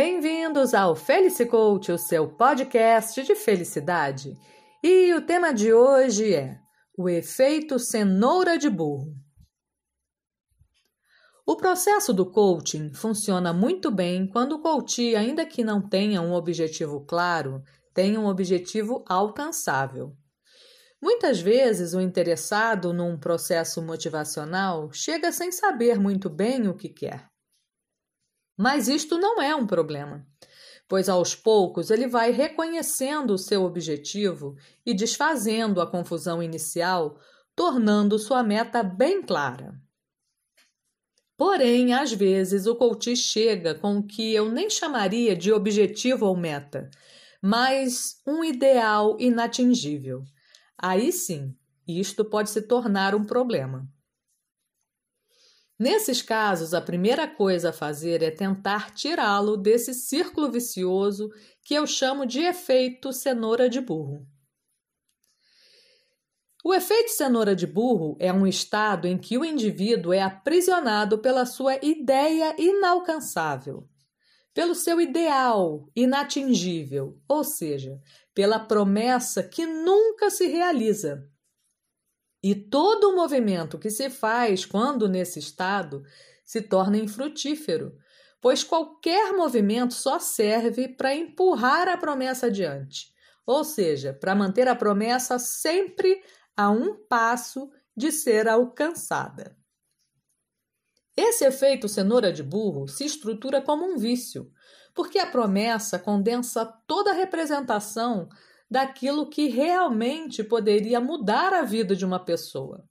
[0.00, 4.32] Bem-vindos ao Felice Coach, o seu podcast de felicidade.
[4.80, 6.56] E o tema de hoje é
[6.96, 9.12] o efeito cenoura de burro.
[11.44, 16.32] O processo do coaching funciona muito bem quando o coach, ainda que não tenha um
[16.32, 17.60] objetivo claro,
[17.92, 20.12] tem um objetivo alcançável.
[21.02, 27.26] Muitas vezes o interessado num processo motivacional chega sem saber muito bem o que quer.
[28.58, 30.26] Mas isto não é um problema,
[30.88, 37.20] pois aos poucos ele vai reconhecendo o seu objetivo e desfazendo a confusão inicial,
[37.54, 39.80] tornando sua meta bem clara.
[41.36, 46.36] Porém, às vezes o coach chega com o que eu nem chamaria de objetivo ou
[46.36, 46.90] meta,
[47.40, 50.24] mas um ideal inatingível.
[50.76, 51.54] Aí sim,
[51.86, 53.88] isto pode se tornar um problema.
[55.78, 61.30] Nesses casos, a primeira coisa a fazer é tentar tirá-lo desse círculo vicioso
[61.62, 64.26] que eu chamo de efeito cenoura de burro.
[66.64, 71.46] O efeito cenoura de burro é um estado em que o indivíduo é aprisionado pela
[71.46, 73.88] sua ideia inalcançável,
[74.52, 78.00] pelo seu ideal inatingível, ou seja,
[78.34, 81.22] pela promessa que nunca se realiza.
[82.42, 86.04] E todo o movimento que se faz quando nesse estado
[86.44, 87.96] se torna infrutífero,
[88.40, 93.12] pois qualquer movimento só serve para empurrar a promessa adiante,
[93.44, 96.22] ou seja, para manter a promessa sempre
[96.56, 99.56] a um passo de ser alcançada.
[101.16, 104.52] Esse efeito cenoura de burro se estrutura como um vício,
[104.94, 108.28] porque a promessa condensa toda a representação
[108.70, 112.84] daquilo que realmente poderia mudar a vida de uma pessoa.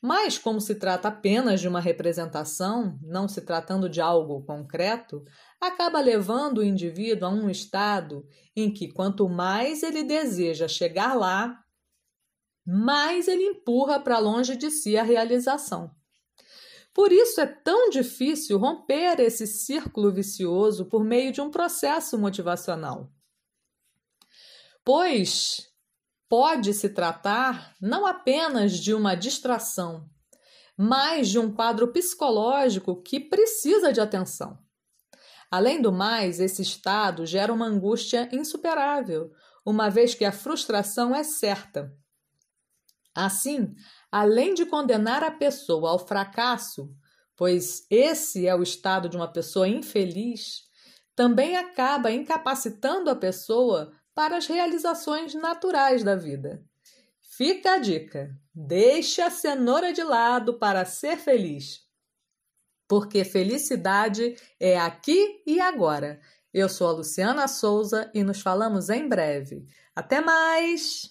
[0.00, 5.22] Mas, como se trata apenas de uma representação, não se tratando de algo concreto,
[5.60, 11.56] acaba levando o indivíduo a um estado em que, quanto mais ele deseja chegar lá,
[12.66, 15.90] mais ele empurra para longe de si a realização.
[16.92, 23.10] Por isso é tão difícil romper esse círculo vicioso por meio de um processo motivacional
[24.84, 25.68] pois
[26.28, 30.08] pode se tratar não apenas de uma distração,
[30.76, 34.58] mas de um quadro psicológico que precisa de atenção.
[35.50, 39.30] Além do mais, esse estado gera uma angústia insuperável,
[39.64, 41.94] uma vez que a frustração é certa.
[43.14, 43.74] Assim,
[44.10, 46.90] além de condenar a pessoa ao fracasso,
[47.36, 50.62] pois esse é o estado de uma pessoa infeliz,
[51.14, 56.62] também acaba incapacitando a pessoa para as realizações naturais da vida.
[57.20, 61.80] Fica a dica: deixe a cenoura de lado para ser feliz.
[62.88, 66.20] Porque felicidade é aqui e agora.
[66.52, 69.64] Eu sou a Luciana Souza e nos falamos em breve.
[69.96, 71.10] Até mais!